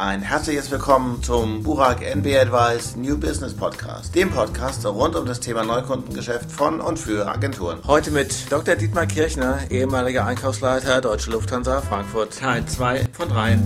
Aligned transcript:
Ein 0.00 0.22
herzliches 0.22 0.70
Willkommen 0.70 1.22
zum 1.22 1.62
Burak 1.62 2.00
NB 2.00 2.34
Advice 2.34 2.96
New 2.96 3.18
Business 3.18 3.52
Podcast, 3.52 4.14
dem 4.14 4.30
Podcast 4.30 4.86
rund 4.86 5.14
um 5.14 5.26
das 5.26 5.40
Thema 5.40 5.62
Neukundengeschäft 5.62 6.50
von 6.50 6.80
und 6.80 6.98
für 6.98 7.28
Agenturen. 7.28 7.80
Heute 7.86 8.10
mit 8.10 8.50
Dr. 8.50 8.76
Dietmar 8.76 9.04
Kirchner, 9.04 9.58
ehemaliger 9.68 10.24
Einkaufsleiter 10.24 11.02
Deutsche 11.02 11.30
Lufthansa 11.30 11.82
Frankfurt, 11.82 12.38
Teil 12.38 12.64
2 12.64 13.08
von 13.12 13.28
3. 13.28 13.58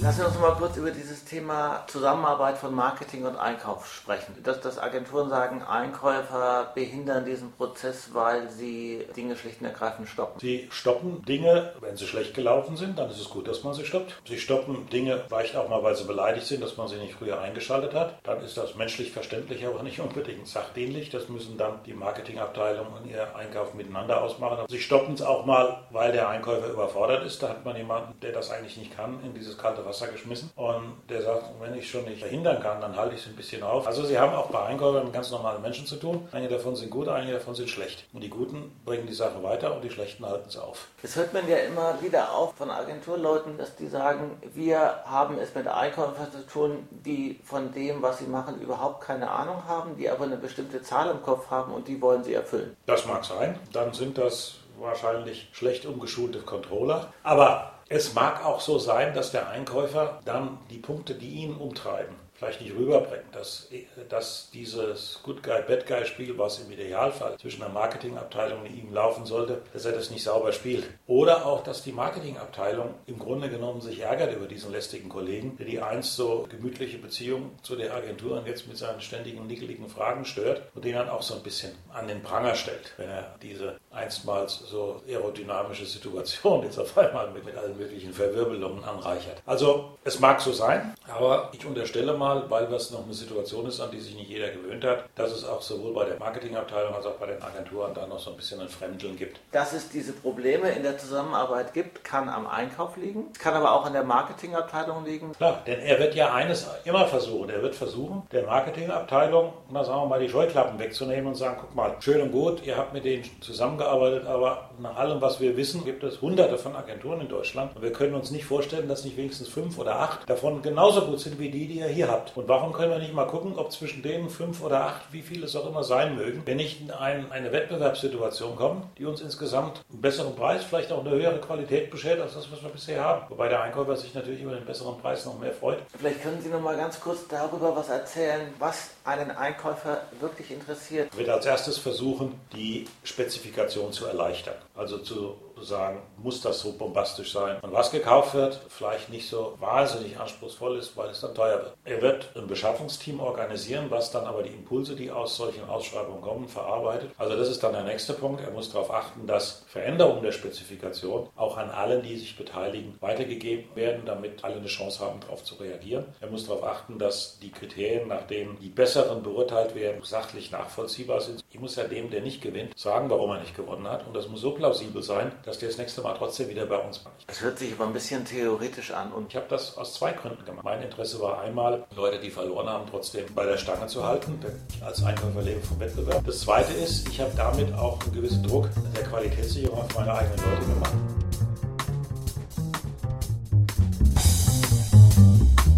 Lassen 0.00 0.20
wir 0.20 0.26
uns 0.28 0.38
mal 0.38 0.54
kurz 0.54 0.76
über 0.76 0.92
dieses 0.92 1.24
Thema 1.24 1.84
Zusammenarbeit 1.88 2.56
von 2.56 2.72
Marketing 2.72 3.24
und 3.26 3.36
Einkauf 3.36 3.92
sprechen. 3.92 4.36
Dass, 4.44 4.60
dass 4.60 4.78
Agenturen 4.78 5.28
sagen, 5.28 5.62
Einkäufer 5.62 6.70
behindern 6.72 7.24
diesen 7.24 7.50
Prozess, 7.52 8.10
weil 8.12 8.48
sie 8.48 9.04
Dinge 9.16 9.36
schlicht 9.36 9.60
und 9.60 9.66
ergreifend 9.66 10.08
stoppen. 10.08 10.38
Sie 10.38 10.68
stoppen 10.70 11.24
Dinge, 11.24 11.72
wenn 11.80 11.96
sie 11.96 12.06
schlecht 12.06 12.34
gelaufen 12.34 12.76
sind, 12.76 12.96
dann 12.96 13.10
ist 13.10 13.20
es 13.20 13.28
gut, 13.28 13.48
dass 13.48 13.64
man 13.64 13.74
sie 13.74 13.84
stoppt. 13.84 14.14
Sie 14.28 14.38
stoppen 14.38 14.88
Dinge 14.88 15.24
vielleicht 15.26 15.56
auch 15.56 15.68
mal, 15.68 15.82
weil 15.82 15.96
sie 15.96 16.04
beleidigt 16.04 16.46
sind, 16.46 16.62
dass 16.62 16.76
man 16.76 16.86
sie 16.86 16.96
nicht 16.96 17.14
früher 17.14 17.40
eingeschaltet 17.40 17.92
hat. 17.92 18.20
Dann 18.22 18.40
ist 18.40 18.56
das 18.56 18.76
menschlich 18.76 19.10
verständlich, 19.10 19.66
aber 19.66 19.82
nicht 19.82 19.98
unbedingt 19.98 20.46
sachdienlich. 20.46 21.10
Das 21.10 21.28
müssen 21.28 21.58
dann 21.58 21.82
die 21.86 21.94
Marketingabteilung 21.94 22.86
und 22.92 23.10
ihr 23.10 23.34
Einkauf 23.34 23.74
miteinander 23.74 24.22
ausmachen. 24.22 24.66
Sie 24.68 24.80
stoppen 24.80 25.14
es 25.14 25.22
auch 25.22 25.44
mal, 25.44 25.82
weil 25.90 26.12
der 26.12 26.28
Einkäufer 26.28 26.68
überfordert 26.68 27.26
ist. 27.26 27.42
Da 27.42 27.48
hat 27.48 27.64
man 27.64 27.76
jemanden, 27.76 28.18
der 28.20 28.30
das 28.30 28.50
eigentlich 28.52 28.76
nicht 28.76 28.96
kann, 28.96 29.18
in 29.24 29.34
dieses 29.34 29.58
kalte 29.58 29.87
Wasser 29.88 30.08
geschmissen 30.08 30.50
und 30.56 30.96
der 31.08 31.22
sagt, 31.22 31.44
wenn 31.60 31.74
ich 31.74 31.90
schon 31.90 32.04
nicht 32.04 32.20
verhindern 32.20 32.60
kann, 32.62 32.80
dann 32.80 32.96
halte 32.96 33.14
ich 33.14 33.22
es 33.22 33.26
ein 33.26 33.36
bisschen 33.36 33.62
auf. 33.62 33.86
Also 33.86 34.04
sie 34.04 34.18
haben 34.18 34.34
auch 34.34 34.46
bei 34.50 34.62
Einkäufern 34.64 35.04
mit 35.04 35.12
ganz 35.12 35.30
normalen 35.30 35.62
Menschen 35.62 35.86
zu 35.86 35.96
tun. 35.96 36.28
Einige 36.32 36.54
davon 36.54 36.76
sind 36.76 36.90
gut, 36.90 37.08
einige 37.08 37.32
davon 37.34 37.54
sind 37.54 37.68
schlecht. 37.70 38.04
Und 38.12 38.22
die 38.22 38.28
Guten 38.28 38.78
bringen 38.84 39.06
die 39.06 39.14
Sache 39.14 39.42
weiter 39.42 39.74
und 39.74 39.82
die 39.82 39.90
Schlechten 39.90 40.24
halten 40.26 40.48
es 40.48 40.56
auf. 40.56 40.88
Das 41.02 41.16
hört 41.16 41.32
man 41.32 41.48
ja 41.48 41.56
immer 41.58 42.00
wieder 42.02 42.32
auch 42.32 42.54
von 42.54 42.70
Agenturleuten, 42.70 43.56
dass 43.58 43.76
die 43.76 43.88
sagen, 43.88 44.40
wir 44.54 44.78
haben 45.04 45.38
es 45.38 45.54
mit 45.54 45.66
Einkäufern 45.66 46.30
zu 46.30 46.46
tun, 46.46 46.88
die 46.90 47.40
von 47.44 47.72
dem, 47.72 48.02
was 48.02 48.18
sie 48.18 48.26
machen, 48.26 48.60
überhaupt 48.60 49.02
keine 49.02 49.30
Ahnung 49.30 49.64
haben, 49.66 49.96
die 49.96 50.10
aber 50.10 50.24
eine 50.24 50.36
bestimmte 50.36 50.82
Zahl 50.82 51.10
im 51.10 51.22
Kopf 51.22 51.50
haben 51.50 51.72
und 51.72 51.88
die 51.88 52.00
wollen 52.00 52.24
sie 52.24 52.34
erfüllen. 52.34 52.76
Das 52.86 53.06
mag 53.06 53.24
sein. 53.24 53.58
Dann 53.72 53.92
sind 53.92 54.18
das 54.18 54.56
wahrscheinlich 54.78 55.48
schlecht 55.52 55.86
umgeschulte 55.86 56.40
Controller. 56.40 57.12
Aber 57.22 57.77
es 57.88 58.14
mag 58.14 58.44
auch 58.44 58.60
so 58.60 58.78
sein, 58.78 59.14
dass 59.14 59.32
der 59.32 59.48
Einkäufer 59.48 60.20
dann 60.24 60.58
die 60.70 60.78
Punkte, 60.78 61.14
die 61.14 61.30
ihn 61.30 61.56
umtreiben, 61.56 62.14
vielleicht 62.38 62.60
nicht 62.60 62.74
rüberbringt, 62.74 63.24
dass, 63.32 63.68
dass 64.08 64.50
dieses 64.52 65.20
Good 65.24 65.42
Guy, 65.42 65.60
Bad 65.66 65.86
Guy 65.86 66.06
Spiel, 66.06 66.38
was 66.38 66.60
im 66.60 66.70
Idealfall 66.70 67.36
zwischen 67.38 67.60
der 67.60 67.68
Marketingabteilung 67.68 68.60
und 68.60 68.66
ihm 68.66 68.92
laufen 68.92 69.26
sollte, 69.26 69.62
dass 69.72 69.84
er 69.84 69.92
das 69.92 70.10
nicht 70.10 70.22
sauber 70.22 70.52
spielt. 70.52 70.84
Oder 71.08 71.46
auch, 71.46 71.64
dass 71.64 71.82
die 71.82 71.92
Marketingabteilung 71.92 72.94
im 73.06 73.18
Grunde 73.18 73.48
genommen 73.48 73.80
sich 73.80 74.00
ärgert 74.00 74.34
über 74.34 74.46
diesen 74.46 74.70
lästigen 74.70 75.08
Kollegen, 75.08 75.56
der 75.56 75.66
die 75.66 75.80
einst 75.80 76.14
so 76.14 76.46
gemütliche 76.48 76.98
Beziehung 76.98 77.50
zu 77.62 77.74
der 77.74 77.92
Agentur 77.92 78.38
und 78.38 78.46
jetzt 78.46 78.68
mit 78.68 78.76
seinen 78.76 79.00
ständigen 79.00 79.46
nickeligen 79.46 79.88
Fragen 79.88 80.24
stört 80.24 80.62
und 80.74 80.84
den 80.84 80.94
dann 80.94 81.08
auch 81.08 81.22
so 81.22 81.34
ein 81.34 81.42
bisschen 81.42 81.72
an 81.92 82.06
den 82.06 82.22
Pranger 82.22 82.54
stellt, 82.54 82.92
wenn 82.98 83.08
er 83.08 83.34
diese 83.42 83.78
einstmals 83.90 84.60
so 84.60 85.02
aerodynamische 85.08 85.86
Situation 85.86 86.62
jetzt 86.62 86.78
auf 86.78 86.96
einmal 86.96 87.30
mit, 87.30 87.44
mit 87.44 87.56
allen 87.56 87.76
möglichen 87.76 88.12
Verwirbelungen 88.12 88.84
anreichert. 88.84 89.42
Also 89.44 89.98
es 90.04 90.20
mag 90.20 90.40
so 90.40 90.52
sein, 90.52 90.94
aber 91.08 91.50
ich 91.52 91.64
unterstelle 91.64 92.14
mal, 92.14 92.27
mal, 92.28 92.50
weil 92.50 92.66
das 92.66 92.90
noch 92.90 93.04
eine 93.04 93.14
Situation 93.14 93.66
ist, 93.66 93.80
an 93.80 93.90
die 93.90 94.00
sich 94.00 94.14
nicht 94.14 94.28
jeder 94.28 94.48
gewöhnt 94.50 94.84
hat, 94.84 95.04
dass 95.14 95.32
es 95.32 95.44
auch 95.44 95.62
sowohl 95.62 95.94
bei 95.94 96.04
der 96.04 96.18
Marketingabteilung 96.18 96.94
als 96.94 97.06
auch 97.06 97.14
bei 97.14 97.26
den 97.26 97.42
Agenturen 97.42 97.94
da 97.94 98.06
noch 98.06 98.18
so 98.18 98.30
ein 98.30 98.36
bisschen 98.36 98.60
ein 98.60 98.68
Fremdeln 98.68 99.16
gibt. 99.16 99.40
Dass 99.52 99.72
es 99.72 99.88
diese 99.88 100.12
Probleme 100.12 100.70
in 100.70 100.82
der 100.82 100.98
Zusammenarbeit 100.98 101.72
gibt, 101.72 102.04
kann 102.04 102.28
am 102.28 102.46
Einkauf 102.46 102.96
liegen, 102.96 103.32
kann 103.38 103.54
aber 103.54 103.72
auch 103.72 103.86
an 103.86 103.92
der 103.92 104.04
Marketingabteilung 104.04 105.04
liegen. 105.04 105.32
Klar, 105.32 105.62
denn 105.66 105.80
er 105.80 105.98
wird 105.98 106.14
ja 106.14 106.34
eines 106.34 106.66
immer 106.84 107.06
versuchen. 107.06 107.50
Er 107.50 107.62
wird 107.62 107.74
versuchen, 107.74 108.22
der 108.32 108.44
Marketingabteilung, 108.44 109.52
na 109.70 109.84
sagen 109.84 110.02
wir 110.02 110.06
mal, 110.06 110.20
die 110.20 110.28
Scheuklappen 110.28 110.78
wegzunehmen 110.78 111.28
und 111.28 111.34
sagen, 111.34 111.58
guck 111.60 111.74
mal, 111.74 111.96
schön 112.00 112.20
und 112.20 112.32
gut, 112.32 112.64
ihr 112.66 112.76
habt 112.76 112.92
mit 112.92 113.04
denen 113.04 113.24
zusammengearbeitet, 113.40 114.26
aber 114.26 114.70
nach 114.78 114.96
allem, 114.96 115.20
was 115.20 115.40
wir 115.40 115.56
wissen, 115.56 115.84
gibt 115.84 116.02
es 116.04 116.20
hunderte 116.20 116.58
von 116.58 116.76
Agenturen 116.76 117.20
in 117.20 117.28
Deutschland 117.28 117.74
und 117.74 117.82
wir 117.82 117.92
können 117.92 118.14
uns 118.14 118.30
nicht 118.30 118.44
vorstellen, 118.44 118.88
dass 118.88 119.04
nicht 119.04 119.16
wenigstens 119.16 119.48
fünf 119.48 119.78
oder 119.78 119.96
acht 119.96 120.28
davon 120.28 120.62
genauso 120.62 121.02
gut 121.02 121.20
sind 121.20 121.38
wie 121.38 121.50
die, 121.50 121.66
die 121.66 121.78
ihr 121.78 121.86
hier 121.86 122.08
habt 122.08 122.17
habt. 122.18 122.36
Und 122.36 122.48
warum 122.48 122.72
können 122.72 122.90
wir 122.90 122.98
nicht 122.98 123.14
mal 123.14 123.26
gucken, 123.26 123.54
ob 123.56 123.72
zwischen 123.72 124.02
denen 124.02 124.28
fünf 124.30 124.62
oder 124.62 124.84
acht, 124.84 125.12
wie 125.12 125.22
viele 125.22 125.46
es 125.46 125.56
auch 125.56 125.66
immer 125.66 125.84
sein 125.84 126.16
mögen, 126.16 126.42
wenn 126.44 126.56
nicht 126.56 126.80
in 126.80 126.90
ein, 126.90 127.30
eine 127.30 127.52
Wettbewerbssituation 127.52 128.56
kommen, 128.56 128.82
die 128.98 129.04
uns 129.04 129.20
insgesamt 129.20 129.80
einen 129.90 130.00
besseren 130.00 130.34
Preis, 130.34 130.64
vielleicht 130.64 130.92
auch 130.92 131.04
eine 131.04 131.10
höhere 131.10 131.38
Qualität 131.38 131.90
beschert 131.90 132.20
als 132.20 132.34
das, 132.34 132.50
was 132.50 132.62
wir 132.62 132.70
bisher 132.70 133.02
haben. 133.02 133.26
Wobei 133.28 133.48
der 133.48 133.62
Einkäufer 133.62 133.96
sich 133.96 134.14
natürlich 134.14 134.42
über 134.42 134.54
den 134.54 134.64
besseren 134.64 134.98
Preis 134.98 135.24
noch 135.24 135.38
mehr 135.38 135.52
freut. 135.52 135.78
Vielleicht 135.96 136.22
können 136.22 136.40
Sie 136.42 136.48
noch 136.48 136.60
mal 136.60 136.76
ganz 136.76 137.00
kurz 137.00 137.26
darüber 137.28 137.74
was 137.76 137.88
erzählen, 137.88 138.52
was 138.58 138.90
einen 139.04 139.30
Einkäufer 139.30 140.02
wirklich 140.20 140.50
interessiert. 140.50 141.08
Ich 141.12 141.18
würde 141.18 141.32
als 141.32 141.46
erstes 141.46 141.78
versuchen, 141.78 142.38
die 142.54 142.86
Spezifikation 143.04 143.92
zu 143.92 144.06
erleichtern. 144.06 144.54
Also 144.74 144.98
zu 144.98 145.36
sagen, 145.62 146.02
muss 146.16 146.40
das 146.40 146.60
so 146.60 146.72
bombastisch 146.72 147.32
sein. 147.32 147.58
Und 147.62 147.72
was 147.72 147.90
gekauft 147.90 148.34
wird, 148.34 148.60
vielleicht 148.68 149.10
nicht 149.10 149.28
so 149.28 149.56
wahnsinnig 149.60 150.18
anspruchsvoll 150.18 150.78
ist, 150.78 150.96
weil 150.96 151.10
es 151.10 151.20
dann 151.20 151.34
teuer 151.34 151.58
wird. 151.58 151.74
Er 151.84 152.02
wird 152.02 152.30
ein 152.36 152.46
Beschaffungsteam 152.46 153.20
organisieren, 153.20 153.86
was 153.90 154.10
dann 154.10 154.26
aber 154.26 154.42
die 154.42 154.50
Impulse, 154.50 154.94
die 154.94 155.10
aus 155.10 155.36
solchen 155.36 155.68
Ausschreibungen 155.68 156.20
kommen, 156.20 156.48
verarbeitet. 156.48 157.10
Also 157.18 157.36
das 157.36 157.48
ist 157.48 157.62
dann 157.62 157.72
der 157.72 157.84
nächste 157.84 158.14
Punkt. 158.14 158.42
Er 158.42 158.50
muss 158.50 158.70
darauf 158.70 158.92
achten, 158.92 159.26
dass 159.26 159.64
Veränderungen 159.68 160.22
der 160.22 160.32
Spezifikation 160.32 161.28
auch 161.36 161.56
an 161.56 161.70
allen, 161.70 162.02
die 162.02 162.16
sich 162.16 162.36
beteiligen, 162.36 162.96
weitergegeben 163.00 163.64
werden, 163.74 164.02
damit 164.06 164.44
alle 164.44 164.56
eine 164.56 164.66
Chance 164.66 165.04
haben, 165.04 165.20
darauf 165.20 165.44
zu 165.44 165.56
reagieren. 165.56 166.06
Er 166.20 166.28
muss 166.28 166.46
darauf 166.46 166.64
achten, 166.64 166.98
dass 166.98 167.38
die 167.40 167.50
Kriterien, 167.50 168.08
nach 168.08 168.26
denen 168.26 168.58
die 168.60 168.68
besseren 168.68 169.22
beurteilt 169.22 169.74
werden, 169.74 170.02
sachlich 170.02 170.50
nachvollziehbar 170.50 171.20
sind. 171.20 171.42
Ich 171.50 171.58
muss 171.58 171.76
ja 171.76 171.84
dem, 171.84 172.10
der 172.10 172.20
nicht 172.20 172.42
gewinnt, 172.42 172.78
sagen, 172.78 173.08
warum 173.08 173.30
er 173.30 173.40
nicht 173.40 173.56
gewonnen 173.56 173.88
hat. 173.88 174.06
Und 174.06 174.14
das 174.14 174.28
muss 174.28 174.42
so 174.42 174.50
plausibel 174.50 175.02
sein, 175.02 175.32
dass 175.46 175.58
der 175.58 175.70
das 175.70 175.78
nächste 175.78 176.02
Mal 176.02 176.12
trotzdem 176.12 176.50
wieder 176.50 176.66
bei 176.66 176.76
uns 176.76 177.02
macht. 177.02 177.14
Das 177.26 177.40
hört 177.40 177.58
sich 177.58 177.72
aber 177.72 177.86
ein 177.86 177.94
bisschen 177.94 178.22
theoretisch 178.26 178.90
an. 178.90 179.10
Und 179.12 179.28
ich 179.30 179.36
habe 179.36 179.46
das 179.48 179.78
aus 179.78 179.94
zwei 179.94 180.12
Gründen 180.12 180.44
gemacht. 180.44 180.62
Mein 180.62 180.82
Interesse 180.82 181.18
war 181.22 181.40
einmal, 181.40 181.86
Leute, 181.96 182.20
die 182.20 182.28
verloren 182.30 182.68
haben, 182.68 182.84
trotzdem 182.90 183.24
bei 183.34 183.46
der 183.46 183.56
Stange 183.56 183.86
zu 183.86 184.04
halten, 184.04 184.38
denn 184.42 184.60
ich 184.68 184.82
als 184.82 185.02
Einkäufer 185.02 185.40
lebe 185.40 185.62
vom 185.62 185.80
Wettbewerb. 185.80 186.22
Das 186.26 186.40
zweite 186.40 186.74
ist, 186.74 187.08
ich 187.08 187.18
habe 187.18 187.32
damit 187.34 187.72
auch 187.72 187.98
einen 188.02 188.12
gewissen 188.12 188.42
Druck 188.42 188.68
der 188.94 189.04
Qualitätssicherung 189.04 189.80
auf 189.80 189.94
meine 189.96 190.12
eigenen 190.12 190.38
Leute 190.50 190.66
gemacht. 190.66 190.92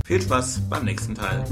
Viel 0.04 0.20
Spaß 0.20 0.62
beim 0.68 0.84
nächsten 0.84 1.14
Teil. 1.14 1.44